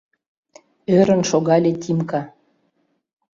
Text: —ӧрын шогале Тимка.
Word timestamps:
—ӧрын 0.97 1.21
шогале 1.29 1.71
Тимка. 1.81 2.21